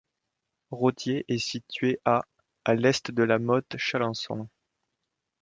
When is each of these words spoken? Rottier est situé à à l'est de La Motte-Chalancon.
Rottier 0.71 1.25
est 1.27 1.37
situé 1.37 1.99
à 2.05 2.21
à 2.65 2.73
l'est 2.73 3.11
de 3.11 3.21
La 3.21 3.37
Motte-Chalancon. 3.37 4.49